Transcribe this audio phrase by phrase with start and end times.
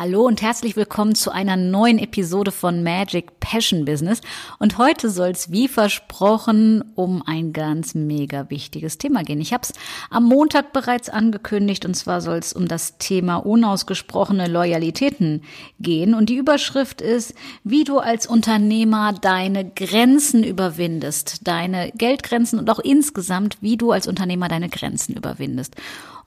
[0.00, 4.22] Hallo und herzlich willkommen zu einer neuen Episode von Magic Passion Business.
[4.58, 9.42] Und heute soll es wie versprochen um ein ganz mega wichtiges Thema gehen.
[9.42, 9.74] Ich habe es
[10.08, 15.42] am Montag bereits angekündigt und zwar soll es um das Thema unausgesprochene Loyalitäten
[15.80, 16.14] gehen.
[16.14, 22.78] Und die Überschrift ist, wie du als Unternehmer deine Grenzen überwindest, deine Geldgrenzen und auch
[22.78, 25.76] insgesamt, wie du als Unternehmer deine Grenzen überwindest.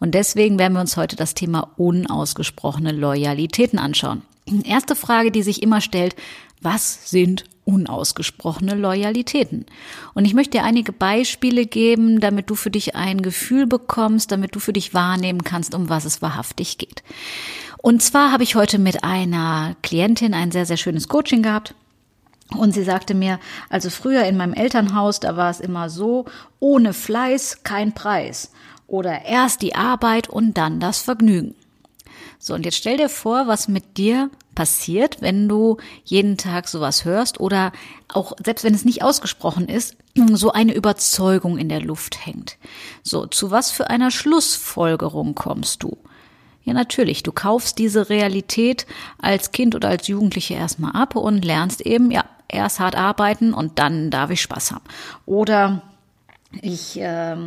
[0.03, 2.91] Und deswegen werden wir uns heute das Thema unausgesprochene
[3.63, 4.22] Loyalitäten anschauen.
[4.66, 6.16] Erste Frage, die sich immer stellt,
[6.62, 9.66] was sind unausgesprochene Loyalitäten?
[10.14, 14.55] Und ich möchte dir einige Beispiele geben, damit du für dich ein Gefühl bekommst, damit
[14.55, 17.03] du für dich wahrnehmen kannst, um was es wahrhaftig geht.
[17.78, 21.73] Und zwar habe ich heute mit einer Klientin ein sehr, sehr schönes Coaching gehabt.
[22.58, 23.39] Und sie sagte mir,
[23.70, 26.25] also früher in meinem Elternhaus, da war es immer so,
[26.59, 28.52] ohne Fleiß kein Preis
[28.88, 31.55] oder erst die Arbeit und dann das Vergnügen.
[32.45, 37.05] So, und jetzt stell dir vor, was mit dir passiert, wenn du jeden Tag sowas
[37.05, 37.72] hörst oder
[38.09, 39.95] auch, selbst wenn es nicht ausgesprochen ist,
[40.33, 42.58] so eine Überzeugung in der Luft hängt.
[43.02, 45.97] So, zu was für einer Schlussfolgerung kommst du?
[46.66, 48.88] Ja, natürlich, du kaufst diese Realität
[49.19, 53.80] als Kind oder als Jugendliche erstmal ab und lernst eben, ja, erst hart arbeiten und
[53.80, 54.83] dann darf ich Spaß haben.
[55.25, 55.81] Oder
[56.61, 57.38] ich äh,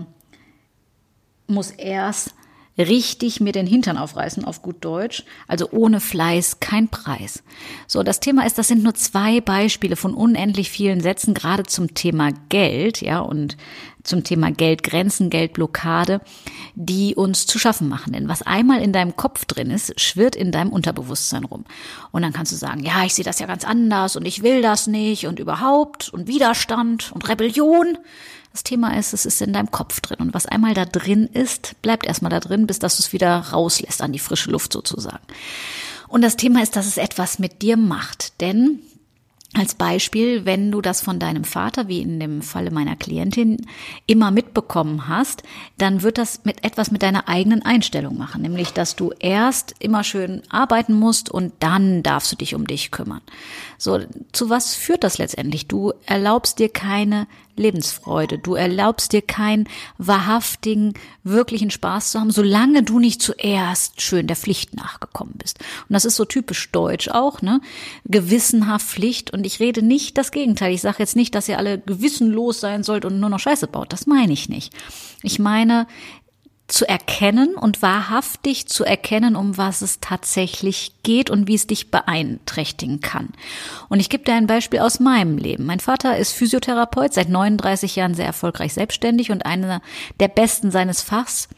[1.49, 2.35] muss erst
[2.79, 5.25] richtig mir den Hintern aufreißen, auf gut Deutsch.
[5.49, 7.43] Also ohne Fleiß kein Preis.
[7.87, 11.95] So, das Thema ist, das sind nur zwei Beispiele von unendlich vielen Sätzen, gerade zum
[11.95, 13.57] Thema Geld, ja, und
[14.07, 16.21] zum Thema Geldgrenzen, Geldblockade,
[16.75, 18.13] die uns zu schaffen machen.
[18.13, 21.65] Denn was einmal in deinem Kopf drin ist, schwirrt in deinem Unterbewusstsein rum.
[22.13, 24.63] Und dann kannst du sagen, ja, ich sehe das ja ganz anders und ich will
[24.63, 27.99] das nicht und überhaupt und Widerstand und Rebellion.
[28.57, 30.17] Das Thema ist, es ist in deinem Kopf drin.
[30.19, 33.37] Und was einmal da drin ist, bleibt erstmal da drin, bis dass du es wieder
[33.39, 35.27] rauslässt an die frische Luft sozusagen.
[36.09, 38.41] Und das Thema ist, dass es etwas mit dir macht.
[38.41, 38.81] Denn
[39.53, 43.67] als Beispiel, wenn du das von deinem Vater, wie in dem Falle meiner Klientin,
[44.07, 45.43] immer mitbekommen hast,
[45.77, 50.03] dann wird das mit etwas mit deiner eigenen Einstellung machen, nämlich dass du erst immer
[50.03, 53.21] schön arbeiten musst und dann darfst du dich um dich kümmern.
[53.77, 54.01] So,
[54.33, 55.69] zu was führt das letztendlich?
[55.69, 57.27] Du erlaubst dir keine
[57.59, 58.39] Lebensfreude.
[58.39, 59.69] Du erlaubst dir keinen
[59.99, 60.95] wahrhaftigen,
[61.25, 65.59] wirklichen Spaß zu haben, solange du nicht zuerst schön der Pflicht nachgekommen bist.
[65.89, 67.61] Und das ist so typisch deutsch auch, ne?
[68.05, 69.33] Gewissenhaft Pflicht.
[69.33, 70.73] Und ich rede nicht das Gegenteil.
[70.73, 73.93] Ich sage jetzt nicht, dass ihr alle gewissenlos sein sollt und nur noch Scheiße baut.
[73.93, 74.73] Das meine ich nicht.
[75.23, 75.87] Ich meine,
[76.69, 81.91] zu erkennen und wahrhaftig zu erkennen, um was es tatsächlich geht und wie es dich
[81.91, 83.29] beeinträchtigen kann.
[83.89, 85.65] Und ich gebe dir ein Beispiel aus meinem Leben.
[85.65, 89.81] Mein Vater ist Physiotherapeut, seit 39 Jahren sehr erfolgreich selbstständig und einer
[90.19, 91.49] der besten seines Fachs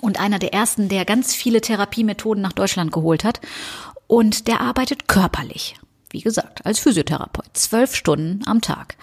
[0.00, 3.40] und einer der ersten, der ganz viele Therapiemethoden nach Deutschland geholt hat.
[4.06, 5.76] Und der arbeitet körperlich.
[6.10, 7.50] Wie gesagt, als Physiotherapeut.
[7.52, 8.96] Zwölf Stunden am Tag.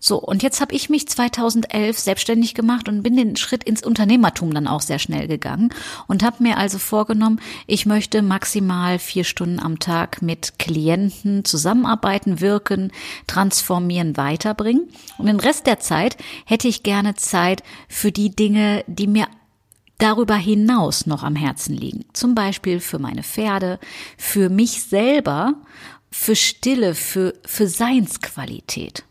[0.00, 4.54] So, und jetzt habe ich mich 2011 selbstständig gemacht und bin den Schritt ins Unternehmertum
[4.54, 5.70] dann auch sehr schnell gegangen
[6.06, 12.40] und habe mir also vorgenommen, ich möchte maximal vier Stunden am Tag mit Klienten zusammenarbeiten,
[12.40, 12.92] wirken,
[13.26, 14.88] transformieren, weiterbringen.
[15.18, 19.26] Und den Rest der Zeit hätte ich gerne Zeit für die Dinge, die mir
[19.98, 22.04] darüber hinaus noch am Herzen liegen.
[22.12, 23.80] Zum Beispiel für meine Pferde,
[24.16, 25.54] für mich selber,
[26.10, 29.04] für Stille, für, für Seinsqualität.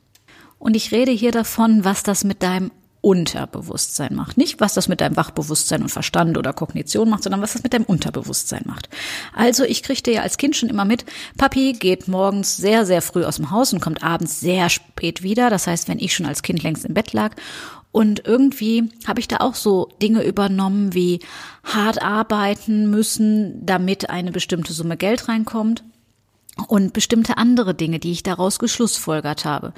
[0.60, 4.38] Und ich rede hier davon, was das mit deinem Unterbewusstsein macht.
[4.38, 7.74] Nicht, was das mit deinem Wachbewusstsein und Verstand oder Kognition macht, sondern was das mit
[7.74, 8.90] deinem Unterbewusstsein macht.
[9.34, 11.06] Also ich kriegte ja als Kind schon immer mit,
[11.38, 15.50] Papi geht morgens sehr, sehr früh aus dem Haus und kommt abends sehr spät wieder.
[15.50, 17.36] Das heißt, wenn ich schon als Kind längst im Bett lag.
[17.92, 21.20] Und irgendwie habe ich da auch so Dinge übernommen wie
[21.64, 25.84] hart arbeiten müssen, damit eine bestimmte Summe Geld reinkommt
[26.68, 29.74] und bestimmte andere Dinge, die ich daraus geschlussfolgert habe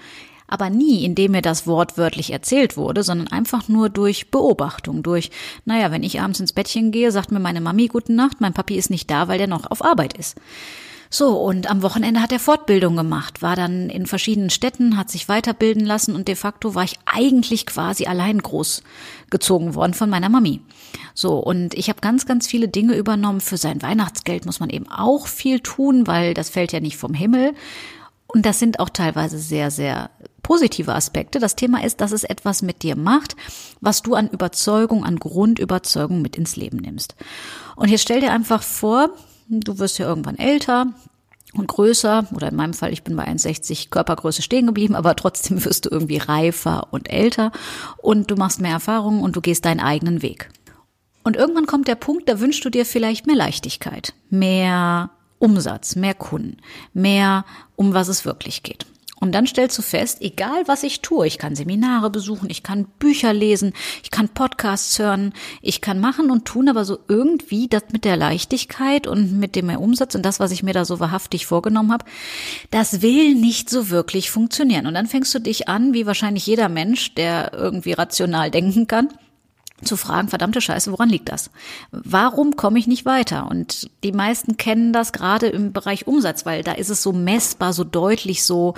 [0.50, 5.31] aber nie, indem mir das wortwörtlich erzählt wurde, sondern einfach nur durch Beobachtung, durch,
[5.66, 8.75] naja, wenn ich abends ins Bettchen gehe, sagt mir meine Mami guten Nacht, mein Papi
[8.75, 10.38] ist nicht da, weil der noch auf Arbeit ist.
[11.12, 15.28] So, und am Wochenende hat er Fortbildung gemacht, war dann in verschiedenen Städten, hat sich
[15.28, 20.62] weiterbilden lassen und de facto war ich eigentlich quasi allein großgezogen worden von meiner Mami.
[21.16, 23.42] So, und ich habe ganz, ganz viele Dinge übernommen.
[23.42, 27.16] Für sein Weihnachtsgeld muss man eben auch viel tun, weil das fällt ja nicht vom
[27.16, 27.56] Himmel.
[28.28, 30.12] Und das sind auch teilweise sehr, sehr
[30.50, 31.38] positive Aspekte.
[31.38, 33.36] Das Thema ist, dass es etwas mit dir macht,
[33.81, 37.16] was du an Überzeugung, an Grundüberzeugung mit ins Leben nimmst.
[37.75, 39.12] Und jetzt stell dir einfach vor,
[39.48, 40.88] du wirst ja irgendwann älter,
[41.54, 45.63] und größer, oder in meinem Fall, ich bin bei 1,60 Körpergröße stehen geblieben, aber trotzdem
[45.66, 47.52] wirst du irgendwie reifer und älter
[47.98, 50.50] und du machst mehr Erfahrungen und du gehst deinen eigenen Weg.
[51.24, 56.16] Und irgendwann kommt der Punkt, da wünschst du dir vielleicht mehr Leichtigkeit, mehr Umsatz, mehr
[56.16, 56.57] Kunden,
[56.94, 57.45] mehr
[57.75, 58.88] um was es wirklich geht.
[59.19, 62.86] Und dann stellst du fest, egal was ich tue, ich kann Seminare besuchen, ich kann
[63.00, 63.74] Bücher lesen,
[64.04, 68.18] ich kann Podcasts hören, ich kann machen und tun, aber so irgendwie das mit der
[68.18, 72.06] Leichtigkeit und mit dem Umsatz und das, was ich mir da so wahrhaftig vorgenommen habe,
[72.71, 74.88] das will nicht so wirklich funktionieren.
[74.88, 79.10] Und dann fängst du dich an, wie wahrscheinlich jeder Mensch, der irgendwie rational denken kann,
[79.86, 81.50] zu fragen, verdammte Scheiße, woran liegt das?
[81.92, 83.48] Warum komme ich nicht weiter?
[83.50, 87.74] Und die meisten kennen das gerade im Bereich Umsatz, weil da ist es so messbar,
[87.74, 88.76] so deutlich, so,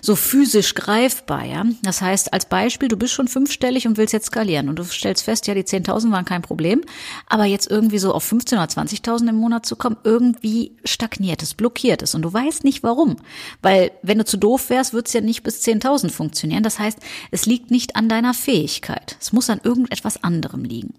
[0.00, 1.64] so physisch greifbar, ja.
[1.82, 5.24] Das heißt, als Beispiel, du bist schon fünfstellig und willst jetzt skalieren und du stellst
[5.24, 6.82] fest, ja, die 10.000 waren kein Problem,
[7.28, 11.54] aber jetzt irgendwie so auf 15 oder 20.000 im Monat zu kommen, irgendwie stagniert es,
[11.54, 13.16] blockiert es und du weißt nicht warum.
[13.62, 16.62] Weil wenn du zu doof wärst, wird es ja nicht bis 10.000 funktionieren.
[16.62, 16.98] Das heißt,
[17.30, 19.16] es liegt nicht an deiner Fähigkeit.
[19.20, 20.94] Es muss an irgendetwas anderem anderem liegen.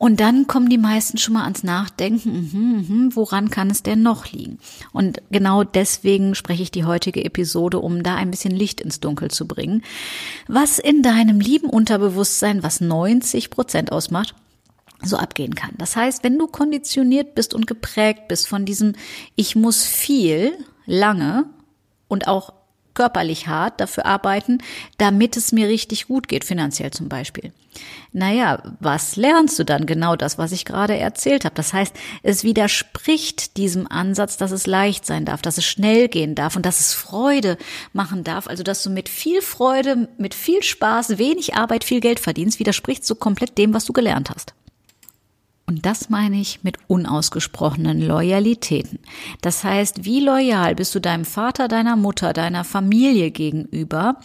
[0.00, 4.00] Und dann kommen die meisten schon mal ans Nachdenken, mh, mh, woran kann es denn
[4.00, 4.58] noch liegen?
[4.92, 9.28] Und genau deswegen spreche ich die heutige Episode, um da ein bisschen Licht ins Dunkel
[9.28, 9.82] zu bringen.
[10.46, 14.36] Was in deinem lieben Unterbewusstsein, was 90 Prozent ausmacht,
[15.02, 15.72] so abgehen kann.
[15.78, 18.94] Das heißt, wenn du konditioniert bist und geprägt bist von diesem
[19.34, 20.52] Ich muss viel,
[20.86, 21.46] lange
[22.06, 22.52] und auch
[22.98, 24.58] körperlich hart dafür arbeiten,
[24.96, 27.52] damit es mir richtig gut geht, finanziell zum Beispiel.
[28.12, 29.86] Naja, was lernst du dann?
[29.86, 31.54] Genau das, was ich gerade erzählt habe.
[31.54, 36.34] Das heißt, es widerspricht diesem Ansatz, dass es leicht sein darf, dass es schnell gehen
[36.34, 37.56] darf und dass es Freude
[37.92, 38.48] machen darf.
[38.48, 43.04] Also, dass du mit viel Freude, mit viel Spaß, wenig Arbeit, viel Geld verdienst, widerspricht
[43.04, 44.54] so komplett dem, was du gelernt hast.
[45.88, 48.98] Das meine ich mit unausgesprochenen Loyalitäten.
[49.40, 54.16] Das heißt, wie loyal bist du deinem Vater, deiner Mutter, deiner Familie gegenüber,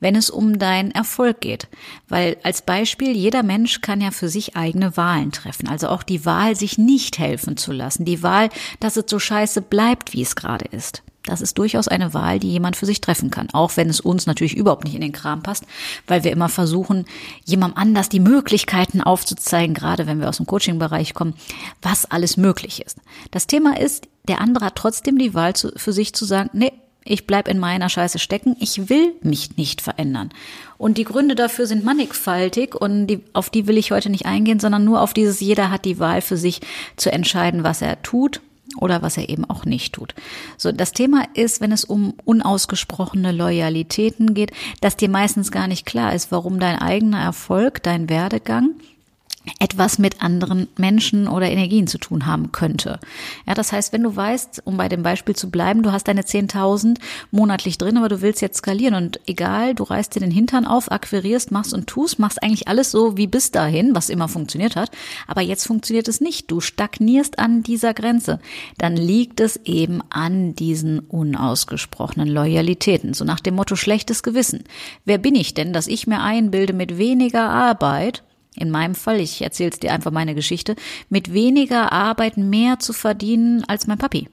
[0.00, 1.68] wenn es um deinen Erfolg geht?
[2.08, 5.68] Weil als Beispiel, jeder Mensch kann ja für sich eigene Wahlen treffen.
[5.68, 8.04] Also auch die Wahl, sich nicht helfen zu lassen.
[8.04, 8.48] Die Wahl,
[8.80, 11.04] dass es so scheiße bleibt, wie es gerade ist.
[11.24, 14.26] Das ist durchaus eine Wahl, die jemand für sich treffen kann, auch wenn es uns
[14.26, 15.64] natürlich überhaupt nicht in den Kram passt,
[16.06, 17.04] weil wir immer versuchen,
[17.44, 21.34] jemandem anders die Möglichkeiten aufzuzeigen, gerade wenn wir aus dem Coaching-Bereich kommen,
[21.80, 22.98] was alles möglich ist.
[23.30, 26.72] Das Thema ist, der andere hat trotzdem die Wahl zu, für sich zu sagen, nee,
[27.04, 30.30] ich bleib in meiner Scheiße stecken, ich will mich nicht verändern.
[30.78, 34.60] Und die Gründe dafür sind mannigfaltig und die, auf die will ich heute nicht eingehen,
[34.60, 36.60] sondern nur auf dieses, jeder hat die Wahl für sich
[36.96, 38.40] zu entscheiden, was er tut
[38.78, 40.14] oder was er eben auch nicht tut.
[40.56, 45.86] So, das Thema ist, wenn es um unausgesprochene Loyalitäten geht, dass dir meistens gar nicht
[45.86, 48.70] klar ist, warum dein eigener Erfolg, dein Werdegang
[49.58, 53.00] etwas mit anderen Menschen oder Energien zu tun haben könnte.
[53.46, 56.22] Ja, das heißt, wenn du weißt, um bei dem Beispiel zu bleiben, du hast deine
[56.22, 56.98] 10.000
[57.30, 60.90] monatlich drin, aber du willst jetzt skalieren und egal, du reißt dir den Hintern auf,
[60.92, 64.90] akquirierst, machst und tust, machst eigentlich alles so wie bis dahin, was immer funktioniert hat,
[65.26, 66.50] aber jetzt funktioniert es nicht.
[66.50, 68.38] Du stagnierst an dieser Grenze.
[68.78, 73.14] Dann liegt es eben an diesen unausgesprochenen Loyalitäten.
[73.14, 74.64] So nach dem Motto schlechtes Gewissen.
[75.04, 78.22] Wer bin ich denn, dass ich mir einbilde, mit weniger Arbeit
[78.54, 80.76] in meinem Fall, ich erzähle dir einfach meine Geschichte,
[81.08, 84.28] mit weniger Arbeit mehr zu verdienen als mein Papi.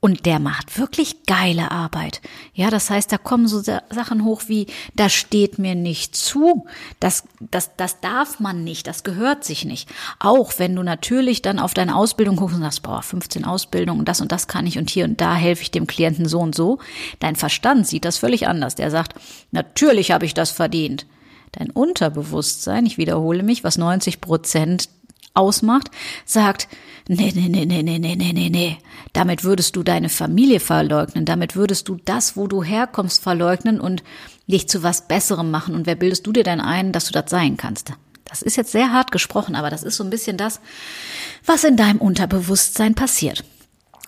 [0.00, 2.20] Und der macht wirklich geile Arbeit.
[2.54, 6.66] Ja, das heißt, da kommen so Sachen hoch wie, das steht mir nicht zu,
[7.00, 9.88] das, das, das darf man nicht, das gehört sich nicht.
[10.20, 14.08] Auch wenn du natürlich dann auf deine Ausbildung guckst und sagst, boah, 15 Ausbildungen und
[14.08, 16.54] das und das kann ich und hier und da helfe ich dem Klienten so und
[16.54, 16.78] so.
[17.18, 18.76] Dein Verstand sieht das völlig anders.
[18.76, 19.14] Der sagt,
[19.50, 21.06] natürlich habe ich das verdient.
[21.52, 24.88] Dein Unterbewusstsein, ich wiederhole mich, was 90 Prozent
[25.34, 25.90] ausmacht,
[26.24, 26.68] sagt,
[27.08, 28.78] nee, nee, nee, nee, nee, nee, nee, nee, nee.
[29.12, 34.02] Damit würdest du deine Familie verleugnen, damit würdest du das, wo du herkommst, verleugnen und
[34.46, 35.74] dich zu was Besserem machen.
[35.74, 37.92] Und wer bildest du dir denn ein, dass du das sein kannst?
[38.24, 40.60] Das ist jetzt sehr hart gesprochen, aber das ist so ein bisschen das,
[41.46, 43.44] was in deinem Unterbewusstsein passiert.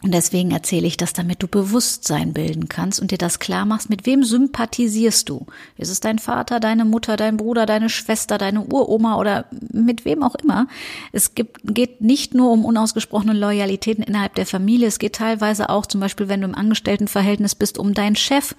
[0.03, 3.91] Und deswegen erzähle ich das, damit du Bewusstsein bilden kannst und dir das klar machst,
[3.91, 5.45] mit wem sympathisierst du?
[5.77, 10.23] Ist es dein Vater, deine Mutter, dein Bruder, deine Schwester, deine Uroma oder mit wem
[10.23, 10.69] auch immer?
[11.13, 15.85] Es gibt, geht nicht nur um unausgesprochene Loyalitäten innerhalb der Familie, es geht teilweise auch
[15.85, 18.55] zum Beispiel, wenn du im Angestelltenverhältnis bist, um deinen Chef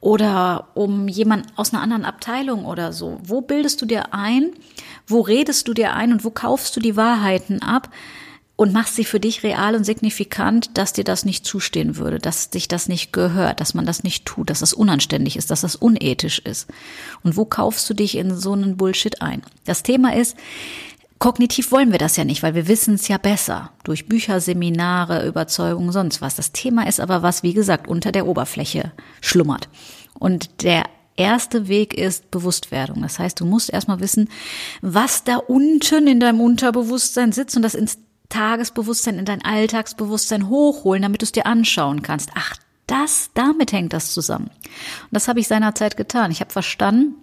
[0.00, 3.18] oder um jemand aus einer anderen Abteilung oder so.
[3.24, 4.52] Wo bildest du dir ein?
[5.08, 7.90] Wo redest du dir ein und wo kaufst du die Wahrheiten ab?
[8.58, 12.50] Und machst sie für dich real und signifikant, dass dir das nicht zustehen würde, dass
[12.50, 15.76] dich das nicht gehört, dass man das nicht tut, dass das unanständig ist, dass das
[15.76, 16.66] unethisch ist.
[17.22, 19.42] Und wo kaufst du dich in so einen Bullshit ein?
[19.64, 20.36] Das Thema ist,
[21.20, 23.70] Kognitiv wollen wir das ja nicht, weil wir wissen es ja besser.
[23.84, 26.34] Durch Bücher, Seminare, Überzeugungen, sonst was.
[26.34, 29.68] Das Thema ist aber was, wie gesagt, unter der Oberfläche schlummert.
[30.18, 30.84] Und der
[31.16, 33.02] erste Weg ist Bewusstwerdung.
[33.02, 34.28] Das heißt, du musst erstmal wissen,
[34.80, 37.74] was da unten in deinem Unterbewusstsein sitzt und das
[38.28, 42.30] Tagesbewusstsein, in dein Alltagsbewusstsein hochholen, damit du es dir anschauen kannst.
[42.34, 42.56] Ach,
[42.86, 44.46] das, damit hängt das zusammen.
[44.46, 46.30] Und das habe ich seinerzeit getan.
[46.30, 47.14] Ich habe verstanden,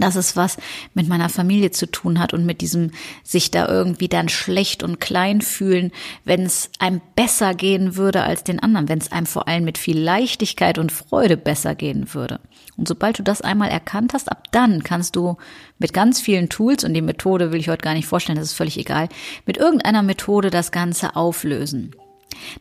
[0.00, 0.56] dass es was
[0.94, 2.90] mit meiner Familie zu tun hat und mit diesem
[3.22, 5.92] sich da irgendwie dann schlecht und klein fühlen,
[6.24, 9.78] wenn es einem besser gehen würde als den anderen, wenn es einem vor allem mit
[9.78, 12.40] viel Leichtigkeit und Freude besser gehen würde.
[12.76, 15.36] Und sobald du das einmal erkannt hast, ab dann kannst du
[15.78, 18.56] mit ganz vielen Tools, und die Methode will ich heute gar nicht vorstellen, das ist
[18.56, 19.08] völlig egal,
[19.46, 21.94] mit irgendeiner Methode das Ganze auflösen.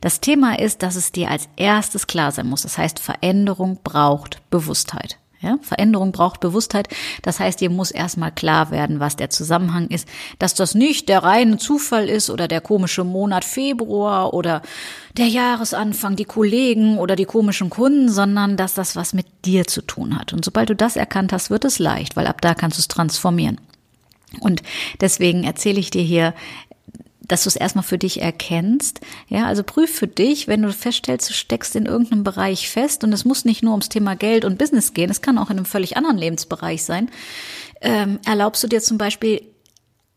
[0.02, 2.64] Das Thema ist, dass es dir als erstes klar sein muss.
[2.64, 5.21] Das heißt, Veränderung braucht Bewusstheit.
[5.42, 6.88] Ja, Veränderung braucht Bewusstheit.
[7.24, 10.08] Das heißt, dir muss erstmal klar werden, was der Zusammenhang ist,
[10.38, 14.62] dass das nicht der reine Zufall ist oder der komische Monat Februar oder
[15.18, 19.82] der Jahresanfang, die Kollegen oder die komischen Kunden, sondern dass das was mit dir zu
[19.82, 20.32] tun hat.
[20.32, 22.88] Und sobald du das erkannt hast, wird es leicht, weil ab da kannst du es
[22.88, 23.60] transformieren.
[24.40, 24.62] Und
[25.02, 26.34] deswegen erzähle ich dir hier
[27.32, 29.00] dass du es erstmal für dich erkennst.
[29.30, 33.14] Ja, also prüf für dich, wenn du feststellst, du steckst in irgendeinem Bereich fest und
[33.14, 35.66] es muss nicht nur ums Thema Geld und Business gehen, es kann auch in einem
[35.66, 37.10] völlig anderen Lebensbereich sein.
[37.80, 39.42] Ähm, erlaubst du dir zum Beispiel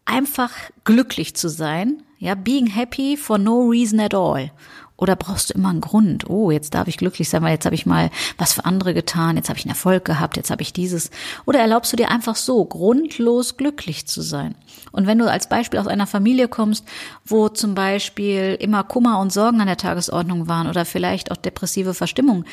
[0.04, 0.50] einfach
[0.83, 4.50] glücklich zu sein, ja, being happy for no reason at all.
[4.96, 6.30] Oder brauchst du immer einen Grund?
[6.30, 9.36] Oh, jetzt darf ich glücklich sein, weil jetzt habe ich mal was für andere getan,
[9.36, 11.10] jetzt habe ich einen Erfolg gehabt, jetzt habe ich dieses.
[11.46, 14.54] Oder erlaubst du dir einfach so grundlos glücklich zu sein?
[14.92, 16.86] Und wenn du als Beispiel aus einer Familie kommst,
[17.24, 21.92] wo zum Beispiel immer Kummer und Sorgen an der Tagesordnung waren oder vielleicht auch depressive
[21.92, 22.44] Verstimmung,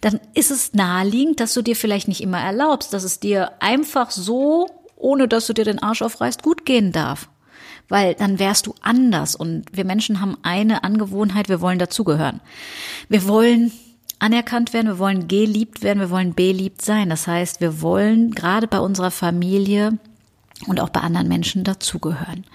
[0.00, 4.10] dann ist es naheliegend, dass du dir vielleicht nicht immer erlaubst, dass es dir einfach
[4.10, 7.28] so, ohne dass du dir den Arsch aufreißt, gut gehen darf
[7.92, 9.36] weil dann wärst du anders.
[9.36, 12.40] Und wir Menschen haben eine Angewohnheit, wir wollen dazugehören.
[13.10, 13.70] Wir wollen
[14.18, 17.10] anerkannt werden, wir wollen geliebt werden, wir wollen beliebt sein.
[17.10, 19.98] Das heißt, wir wollen gerade bei unserer Familie
[20.66, 22.46] und auch bei anderen Menschen dazugehören.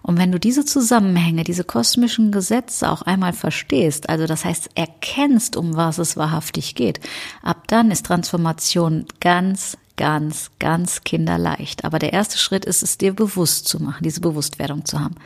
[0.00, 5.58] Und wenn du diese Zusammenhänge, diese kosmischen Gesetze auch einmal verstehst, also das heißt erkennst,
[5.58, 7.00] um was es wahrhaftig geht,
[7.42, 11.84] ab dann ist Transformation ganz, ganz, ganz kinderleicht.
[11.84, 15.16] Aber der erste Schritt ist es dir bewusst zu machen, diese Bewusstwerdung zu haben.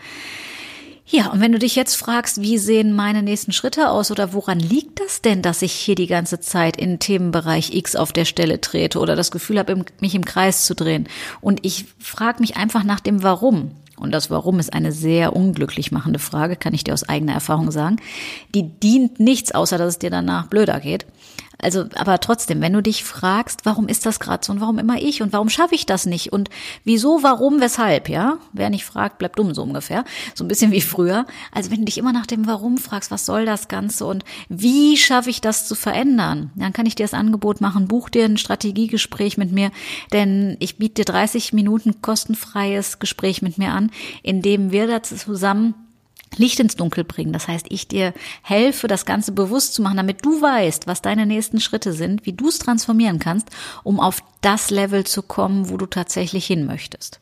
[1.12, 4.60] Ja, und wenn du dich jetzt fragst, wie sehen meine nächsten Schritte aus oder woran
[4.60, 8.60] liegt das denn, dass ich hier die ganze Zeit in Themenbereich X auf der Stelle
[8.60, 11.08] trete oder das Gefühl habe, mich im Kreis zu drehen
[11.40, 13.72] und ich frage mich einfach nach dem Warum.
[14.00, 17.70] Und das Warum ist eine sehr unglücklich machende Frage, kann ich dir aus eigener Erfahrung
[17.70, 17.96] sagen.
[18.54, 21.06] Die dient nichts, außer dass es dir danach blöder geht.
[21.62, 25.00] Also, aber trotzdem, wenn du dich fragst, warum ist das gerade so und warum immer
[25.00, 26.48] ich und warum schaffe ich das nicht und
[26.84, 28.38] wieso, warum, weshalb, ja?
[28.52, 30.04] Wer nicht fragt, bleibt dumm, so ungefähr.
[30.34, 31.26] So ein bisschen wie früher.
[31.52, 34.96] Also, wenn du dich immer nach dem Warum fragst, was soll das Ganze und wie
[34.96, 38.38] schaffe ich das zu verändern, dann kann ich dir das Angebot machen, buch dir ein
[38.38, 39.70] Strategiegespräch mit mir,
[40.12, 43.89] denn ich biete dir 30 Minuten kostenfreies Gespräch mit mir an,
[44.22, 45.74] in dem wir da zusammen
[46.36, 47.32] Licht ins Dunkel bringen.
[47.32, 51.26] Das heißt, ich dir helfe, das Ganze bewusst zu machen, damit du weißt, was deine
[51.26, 53.48] nächsten Schritte sind, wie du es transformieren kannst,
[53.82, 57.20] um auf das Level zu kommen, wo du tatsächlich hin möchtest.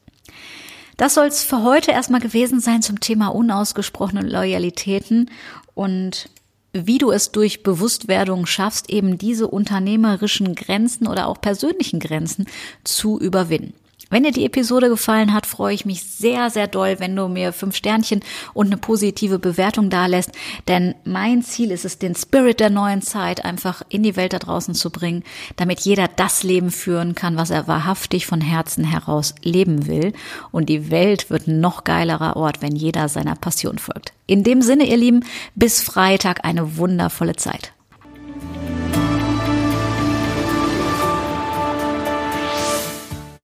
[0.97, 5.31] Das soll es für heute erstmal gewesen sein zum Thema unausgesprochene Loyalitäten
[5.75, 6.29] und
[6.73, 12.47] wie du es durch Bewusstwerdung schaffst, eben diese unternehmerischen Grenzen oder auch persönlichen Grenzen
[12.85, 13.75] zu überwinden.
[14.11, 17.53] Wenn dir die Episode gefallen hat, freue ich mich sehr, sehr doll, wenn du mir
[17.53, 18.21] fünf Sternchen
[18.55, 20.33] und eine positive Bewertung dalässt.
[20.67, 24.39] Denn mein Ziel ist es, den Spirit der neuen Zeit einfach in die Welt da
[24.39, 25.25] draußen zu bringen,
[25.57, 30.15] damit jeder das Leben führen kann, was er wahrhaftig von Herzen heraus leben will.
[30.53, 34.15] Und die Welt wird ein noch geilerer Ort, wenn jeder seiner Passion folgt.
[34.27, 35.25] In dem Sinne, ihr Lieben,
[35.55, 37.73] bis Freitag eine wundervolle Zeit.